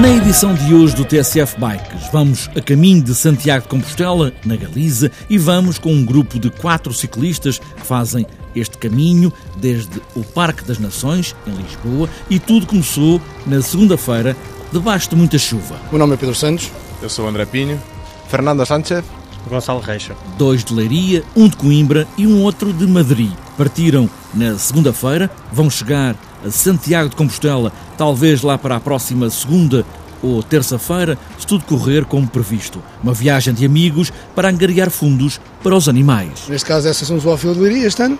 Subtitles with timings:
[0.00, 4.54] Na edição de hoje do TSF Bikes, vamos a caminho de Santiago de Compostela, na
[4.54, 10.22] Galiza, e vamos com um grupo de quatro ciclistas que fazem este caminho desde o
[10.22, 14.36] Parque das Nações, em Lisboa, e tudo começou na segunda-feira,
[14.72, 15.74] debaixo de muita chuva.
[15.88, 16.70] O meu nome é Pedro Santos.
[17.02, 17.82] Eu sou André Pinho.
[18.28, 19.04] Fernando Sánchez.
[19.48, 20.14] Gonçalo Reixa.
[20.36, 23.32] Dois de Leiria, um de Coimbra e um outro de Madrid.
[23.56, 29.84] Partiram na segunda-feira, vão chegar a Santiago de Compostela, talvez lá para a próxima segunda
[30.22, 32.82] ou terça-feira, se tudo correr como previsto.
[33.02, 36.44] Uma viagem de amigos para angariar fundos para os animais.
[36.48, 38.18] Neste caso, é a Associação Zoófila de Leiria este ano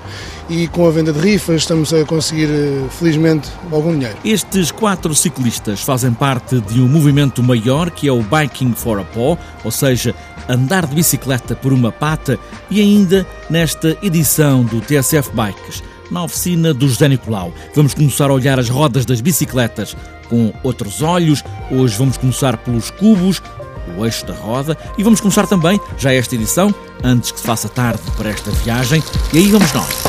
[0.49, 4.17] e com a venda de rifas estamos a conseguir, eh, felizmente, algum dinheiro.
[4.25, 9.05] Estes quatro ciclistas fazem parte de um movimento maior que é o Biking for a
[9.05, 10.15] Paw, ou seja,
[10.49, 12.39] andar de bicicleta por uma pata,
[12.71, 17.53] e ainda nesta edição do TSF Bikes na oficina do José Nicolau.
[17.75, 19.97] Vamos começar a olhar as rodas das bicicletas
[20.29, 21.43] com outros olhos.
[21.71, 23.43] Hoje vamos começar pelos cubos,
[23.97, 27.69] o eixo da roda, e vamos começar também, já esta edição, antes que se faça
[27.69, 29.03] tarde para esta viagem.
[29.33, 30.09] E aí vamos nós.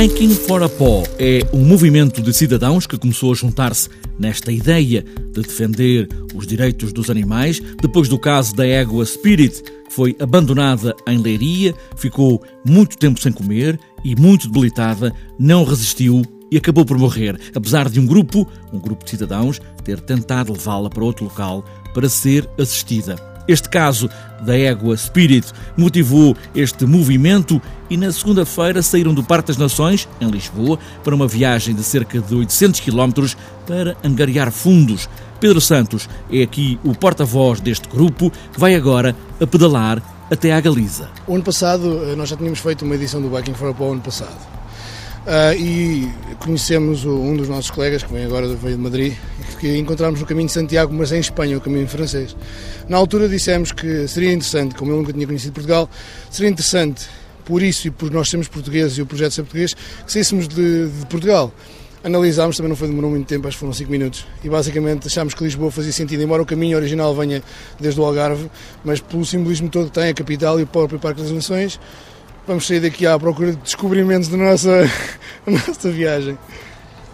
[0.00, 5.02] Biking for a Paw é um movimento de cidadãos que começou a juntar-se nesta ideia
[5.32, 10.94] de defender os direitos dos animais depois do caso da égua Spirit, que foi abandonada
[11.08, 16.98] em Leiria, ficou muito tempo sem comer e muito debilitada, não resistiu e acabou por
[16.98, 21.64] morrer, apesar de um grupo, um grupo de cidadãos, ter tentado levá-la para outro local
[21.94, 23.29] para ser assistida.
[23.50, 24.08] Este caso
[24.42, 30.30] da égua Spirit motivou este movimento e na segunda-feira saíram do Parque das Nações, em
[30.30, 33.26] Lisboa, para uma viagem de cerca de 800 km
[33.66, 35.08] para angariar fundos.
[35.40, 40.00] Pedro Santos é aqui o porta-voz deste grupo que vai agora a pedalar
[40.30, 41.10] até à Galiza.
[41.26, 44.00] O ano passado, eh, nós já tínhamos feito uma edição do Biking for Paw ano
[44.00, 44.59] passado.
[45.20, 46.08] Uh, e
[46.38, 49.14] conhecemos o, um dos nossos colegas, que vem agora veio de Madrid,
[49.60, 52.34] que encontramos no caminho de Santiago, mas em Espanha, o caminho francês.
[52.88, 55.90] Na altura dissemos que seria interessante, como eu nunca tinha conhecido Portugal,
[56.30, 57.06] seria interessante,
[57.44, 60.88] por isso e por nós sermos portugueses e o projeto ser português, que saíssemos de,
[60.88, 61.52] de Portugal.
[62.02, 65.34] Analisámos, também não foi demorou muito tempo, acho que foram 5 minutos, e basicamente achámos
[65.34, 67.42] que Lisboa fazia sentido, embora o caminho original venha
[67.78, 68.50] desde o Algarve,
[68.82, 71.78] mas pelo simbolismo todo que tem a capital e o próprio Parque das Nações,
[72.50, 74.82] vamos sair daqui à procura de descobrimentos da nossa,
[75.46, 76.36] da nossa viagem.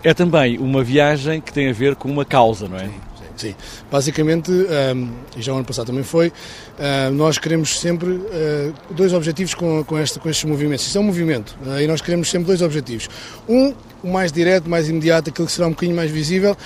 [0.03, 2.87] É também uma viagem que tem a ver com uma causa, não é?
[2.87, 2.95] Sim,
[3.37, 3.55] sim.
[3.91, 9.13] Basicamente, um, e já o ano passado também foi, uh, nós queremos sempre uh, dois
[9.13, 10.87] objetivos com, com, este, com estes movimentos.
[10.87, 13.11] Isso é um movimento uh, e nós queremos sempre dois objetivos.
[13.47, 16.57] Um, o mais direto, mais imediato, aquele que será um bocadinho mais visível,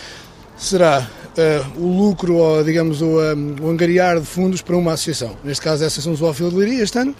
[0.56, 5.36] será uh, o lucro, ou digamos, o, um, o, angariar de fundos para uma associação.
[5.44, 7.14] Neste caso a Associação Zoófila de este ano,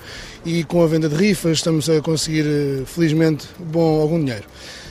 [0.45, 4.45] e com a venda de rifas estamos a conseguir, uh, felizmente, bom, algum dinheiro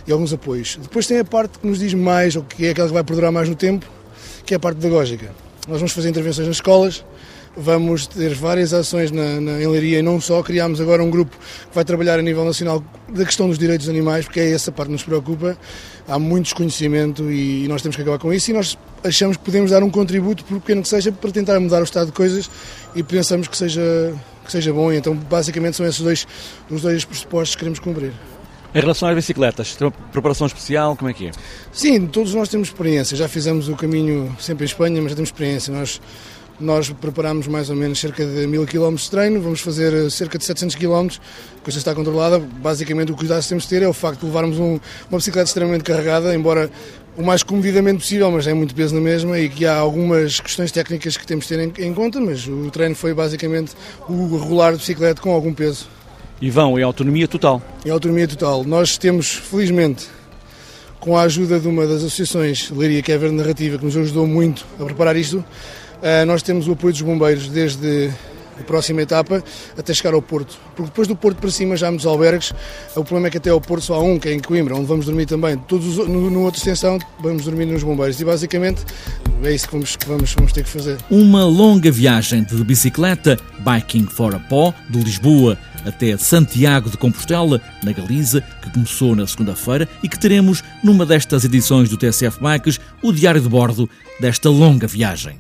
[0.08, 0.78] e alguns apoios.
[0.82, 3.32] Depois tem a parte que nos diz mais, ou que é aquela que vai perdurar
[3.32, 3.86] mais no tempo,
[4.46, 5.30] que é a parte pedagógica.
[5.68, 7.06] Nós vamos fazer intervenções nas escolas,
[7.56, 10.42] vamos ter várias ações na, na, em Leiria e não só.
[10.42, 13.96] Criámos agora um grupo que vai trabalhar a nível nacional da questão dos direitos dos
[13.96, 15.58] animais, porque é essa parte que nos preocupa.
[16.08, 19.44] Há muito desconhecimento e, e nós temos que acabar com isso e nós achamos que
[19.44, 22.50] podemos dar um contributo, por pequeno que seja, para tentar mudar o estado de coisas
[22.96, 24.14] e pensamos que seja,
[24.46, 24.92] que seja bom.
[24.92, 26.28] E então, basicamente, são esses dois
[26.70, 28.14] os dois pressupostos que queremos cumprir.
[28.74, 31.32] Em relação às bicicletas, tem uma preparação especial, como é que é?
[31.72, 33.18] Sim, todos nós temos experiência.
[33.18, 35.74] Já fizemos o caminho sempre em Espanha, mas já temos experiência.
[35.74, 36.00] Nós
[36.60, 40.38] nós preparamos mais ou menos cerca de mil km de treino, vamos fazer eh, cerca
[40.38, 41.08] de 700 km,
[41.58, 42.40] a coisa está controlada.
[42.40, 44.80] Basicamente, o cuidado que temos de ter é o facto de levarmos um,
[45.10, 46.70] uma bicicleta extremamente carregada, embora
[47.18, 50.72] o mais comodidamente possível, mas é muito peso na mesma e que há algumas questões
[50.72, 53.74] técnicas que temos de ter em, em conta, mas o treino foi basicamente
[54.08, 55.88] o regular de bicicleta com algum peso.
[56.42, 57.62] E vão em autonomia total?
[57.86, 58.64] Em autonomia total.
[58.64, 60.08] Nós temos, felizmente,
[61.00, 63.98] com a ajuda de uma das associações, Leiria, que é a Verde Narrativa, que nos
[63.98, 65.44] ajudou muito a preparar isto,
[66.26, 68.12] nós temos o apoio dos bombeiros desde
[68.60, 69.44] a próxima etapa
[69.78, 70.58] até chegar ao Porto.
[70.76, 72.54] Porque depois do Porto para cima já há muitos albergues.
[72.92, 74.86] O problema é que até ao Porto só há um, que é em Coimbra, onde
[74.86, 75.58] vamos dormir também.
[75.58, 78.20] Todos no, no outra extensão vamos dormir nos bombeiros.
[78.20, 78.84] E basicamente
[79.44, 80.98] é isso que vamos, que vamos, vamos ter que fazer.
[81.10, 87.62] Uma longa viagem de bicicleta, Biking for a Paw, de Lisboa até Santiago de Compostela,
[87.82, 92.82] na Galiza, que começou na segunda-feira e que teremos numa destas edições do TSF Bikes
[93.02, 95.40] o diário de bordo desta longa viagem.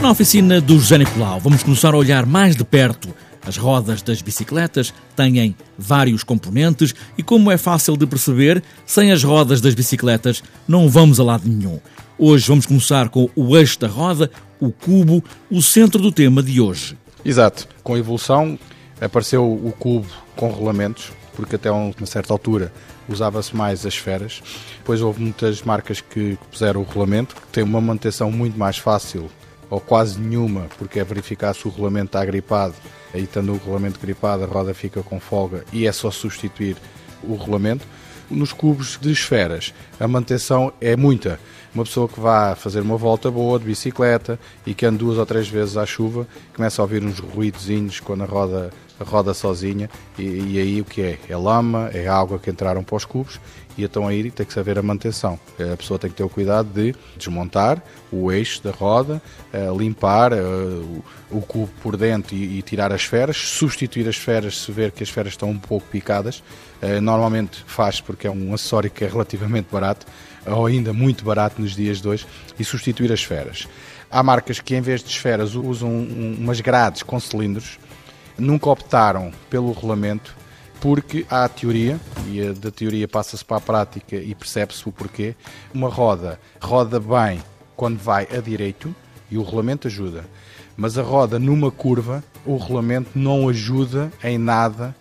[0.00, 3.14] Na oficina do José Nicolau, vamos começar a olhar mais de perto
[3.46, 9.22] As rodas das bicicletas têm vários componentes e, como é fácil de perceber, sem as
[9.22, 11.78] rodas das bicicletas não vamos a lado nenhum.
[12.18, 16.62] Hoje vamos começar com o eixo da roda, o cubo, o centro do tema de
[16.62, 16.96] hoje.
[17.22, 17.68] Exato.
[17.82, 18.58] Com a evolução
[18.98, 22.72] apareceu o cubo com rolamentos, porque até uma certa altura
[23.06, 24.42] usava-se mais as esferas.
[24.78, 29.30] Depois houve muitas marcas que puseram o rolamento, que tem uma manutenção muito mais fácil,
[29.70, 32.74] ou quase nenhuma, porque é verificar se o rolamento está gripado.
[33.14, 36.76] Aí, estando o rolamento gripado, a roda fica com folga e é só substituir
[37.22, 37.86] o rolamento.
[38.28, 41.40] Nos cubos de esferas, a manutenção é muita.
[41.74, 45.26] Uma pessoa que vá fazer uma volta boa de bicicleta e que ande duas ou
[45.26, 48.70] três vezes à chuva, começa a ouvir uns ruídozinhos quando a roda
[49.04, 49.88] roda sozinha
[50.18, 51.18] e, e, aí o que é?
[51.28, 53.40] É lama, é água que entraram para os cubos
[53.76, 55.38] e então aí tem que saber a manutenção.
[55.72, 57.82] A pessoa tem que ter o cuidado de desmontar
[58.12, 60.38] o eixo da roda, eh, limpar eh,
[61.30, 65.08] o cubo por dentro e, tirar as esferas, substituir as esferas se ver que as
[65.08, 66.42] esferas estão um pouco picadas.
[66.82, 70.06] Eh, normalmente faz porque é um acessório que é relativamente barato,
[70.46, 72.26] ou ainda muito barato nos dias de hoje,
[72.58, 73.68] e substituir as esferas.
[74.10, 77.78] Há marcas que em vez de esferas usam umas grades com cilindros,
[78.40, 80.34] nunca optaram pelo regulamento
[80.80, 85.34] porque há a teoria, e da teoria passa-se para a prática e percebe-se o porquê.
[85.74, 87.42] Uma roda roda bem
[87.76, 88.94] quando vai a direito
[89.30, 90.24] e o regulamento ajuda.
[90.76, 94.96] Mas a roda numa curva, o regulamento não ajuda em nada,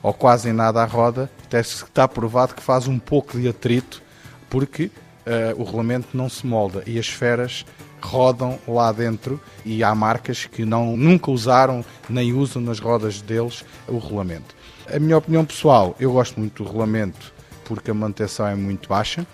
[0.00, 4.00] ou quase em nada à roda, até está provado que faz um pouco de atrito,
[4.48, 7.66] porque uh, o regulamento não se molda e as esferas
[8.06, 13.64] rodam lá dentro e há marcas que não, nunca usaram nem usam nas rodas deles
[13.88, 14.54] o regulamento.
[14.92, 17.32] A minha opinião pessoal, eu gosto muito do regulamento
[17.64, 19.26] porque a manutenção é muito baixa,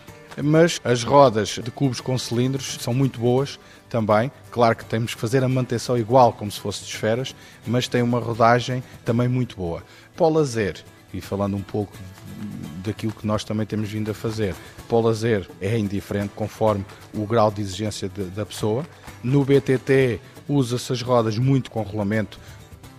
[0.43, 3.58] mas as rodas de cubos com cilindros são muito boas
[3.88, 4.31] também.
[4.50, 7.34] Claro que temos que fazer a manutenção igual como se fosse de esferas,
[7.67, 9.82] mas tem uma rodagem também muito boa.
[10.17, 11.93] Para o lazer, e falando um pouco
[12.84, 14.54] daquilo que nós também temos vindo a fazer.
[14.88, 16.84] Para o lazer é indiferente conforme
[17.14, 18.84] o grau de exigência de, da pessoa.
[19.22, 22.38] No BTT usa-se as rodas muito com rolamento,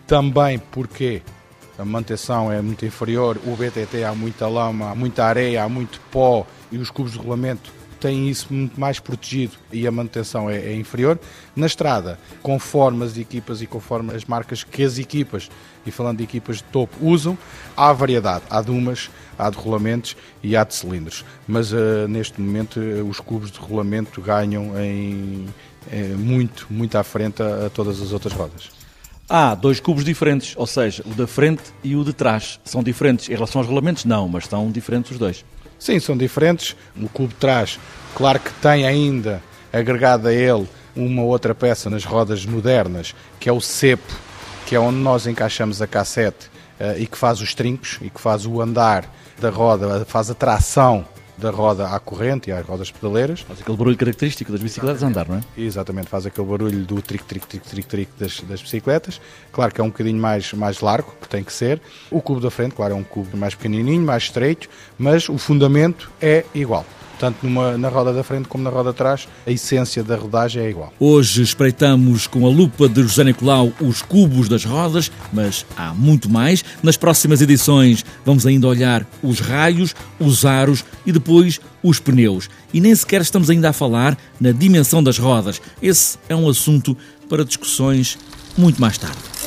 [0.06, 1.22] também porque
[1.78, 3.38] a manutenção é muito inferior.
[3.46, 7.18] O BTT há muita lama, há muita areia, há muito pó e os cubos de
[7.18, 11.20] rolamento têm isso muito mais protegido e a manutenção é, é, inferior.
[11.56, 15.50] Na estrada, conforme as equipas e conforme as marcas que as equipas,
[15.86, 17.38] e falando de equipas de topo, usam,
[17.78, 18.44] há variedade.
[18.50, 21.24] Há de umas, há de rolamentos e há de cilindros.
[21.48, 25.48] Mas uh, neste momento uh, os cubos de rolamento ganham em,
[25.88, 28.70] uh, muito, muito à frente a, a todas as outras rodas.
[29.30, 32.60] Há dois cubos diferentes, ou seja, o da frente e o de trás.
[32.66, 34.04] São diferentes em relação aos rolamentos?
[34.04, 35.46] Não, mas são diferentes os dois.
[35.82, 36.76] Sim, são diferentes.
[36.96, 37.80] O cubo trás,
[38.14, 39.42] claro que tem ainda
[39.74, 44.14] agregado a ele uma outra peça nas rodas modernas, que é o cepo,
[44.68, 48.22] que é onde nós encaixamos a cassete uh, e que faz os trincos e que
[48.22, 51.04] faz o andar da roda, faz a tração
[51.42, 53.42] da roda à corrente e às rodas pedaleiras.
[53.42, 55.42] Faz aquele barulho característico das bicicletas a andar, não é?
[55.58, 59.20] Exatamente, faz aquele barulho do tric, tric, tric, tric, tric das, das bicicletas.
[59.52, 61.82] Claro que é um bocadinho mais, mais largo, que tem que ser.
[62.10, 66.12] O cubo da frente, claro, é um cubo mais pequenininho, mais estreito, mas o fundamento
[66.22, 66.86] é igual
[67.22, 70.64] tanto numa, na roda da frente como na roda de trás, a essência da rodagem
[70.64, 70.92] é igual.
[71.00, 76.28] Hoje espreitamos com a lupa de José Nicolau os cubos das rodas, mas há muito
[76.28, 76.66] mais.
[76.82, 82.50] Nas próximas edições vamos ainda olhar os raios, os aros e depois os pneus.
[82.74, 85.62] E nem sequer estamos ainda a falar na dimensão das rodas.
[85.80, 86.98] Esse é um assunto
[87.30, 88.18] para discussões
[88.58, 89.41] muito mais tarde.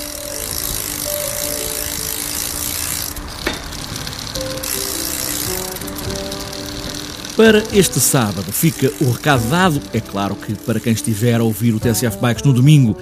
[7.36, 9.80] Para este sábado fica o recado dado.
[9.92, 12.96] É claro que para quem estiver a ouvir o TSF Bikes no domingo,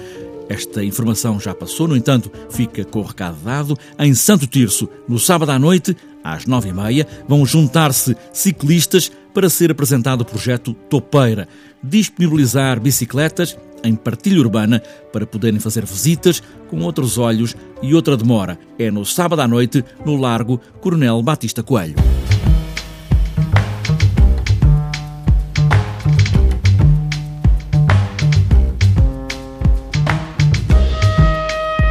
[0.49, 3.77] esta informação já passou, no entanto, fica com o recado dado.
[3.99, 9.51] Em Santo Tirso, no sábado à noite, às nove e meia, vão juntar-se ciclistas para
[9.51, 11.47] ser apresentado o projeto Topeira,
[11.83, 18.57] disponibilizar bicicletas em partilha urbana para poderem fazer visitas com outros olhos e outra demora.
[18.79, 22.22] É no sábado à noite, no Largo Coronel Batista Coelho.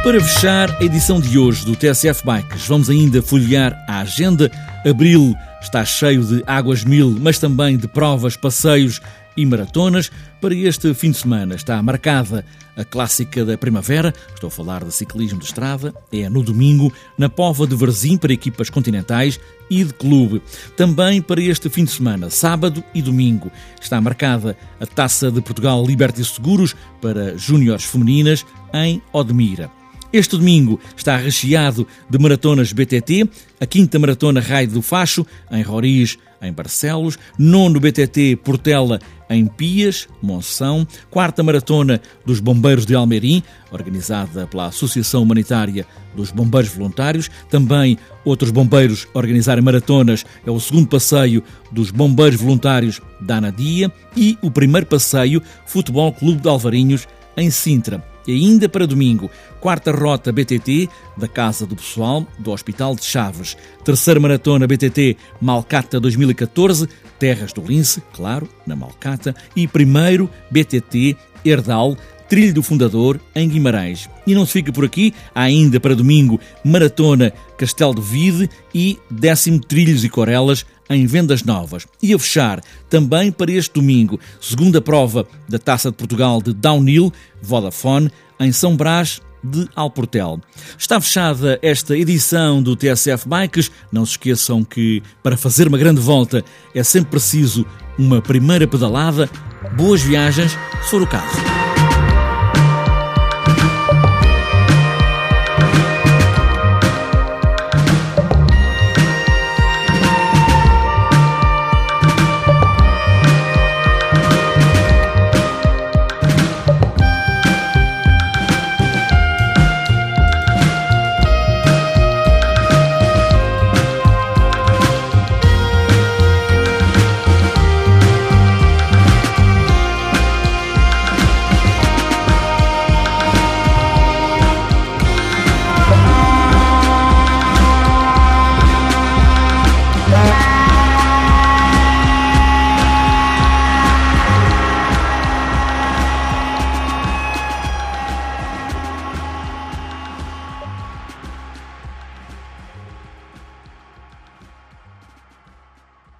[0.03, 4.51] Para fechar a edição de hoje do TSF Bikes, vamos ainda folhear a agenda.
[4.85, 8.99] Abril está cheio de águas mil, mas também de provas, passeios
[9.37, 10.11] e maratonas.
[10.41, 12.43] Para este fim de semana está marcada
[12.75, 17.29] a clássica da primavera, estou a falar de ciclismo de estrada, é no domingo, na
[17.29, 20.41] Pova de Varzim para equipas continentais e de clube.
[20.75, 25.81] Também para este fim de semana, sábado e domingo, está marcada a Taça de Portugal
[25.85, 29.82] Liberty Seguros para júniores femininas em Odmira.
[30.13, 33.27] Este domingo está recheado de maratonas BTT,
[33.59, 40.07] a quinta maratona Raio do Facho, em Roriz, em Barcelos, nono BTT Portela, em Pias,
[40.21, 43.41] Monção, quarta maratona dos Bombeiros de Almerim,
[43.71, 50.87] organizada pela Associação Humanitária dos Bombeiros Voluntários, também outros bombeiros organizarem maratonas, é o segundo
[50.87, 57.49] passeio dos Bombeiros Voluntários da Anadia e o primeiro passeio Futebol Clube de Alvarinhos, em
[57.49, 58.03] Sintra.
[58.27, 60.87] E ainda para domingo, quarta rota BTT
[61.17, 63.57] da Casa do Pessoal do Hospital de Chaves.
[63.83, 66.87] Terceira maratona BTT Malcata 2014,
[67.19, 69.35] Terras do Lince, claro, na Malcata.
[69.55, 71.97] E primeiro BTT Herdal,
[72.29, 74.09] Trilho do Fundador, em Guimarães.
[74.25, 79.59] E não se fica por aqui, ainda para domingo Maratona Castelo de Vide e décimo
[79.59, 81.85] Trilhos e Corelas em vendas novas.
[82.01, 87.11] E a fechar, também para este domingo, segunda prova da Taça de Portugal de Downhill,
[87.41, 90.39] Vodafone, em São Brás, de Alportel.
[90.77, 93.69] Está fechada esta edição do TSF Bikes.
[93.91, 97.65] Não se esqueçam que para fazer uma grande volta é sempre preciso
[97.97, 99.29] uma primeira pedalada.
[99.75, 101.62] Boas viagens, se for o caso.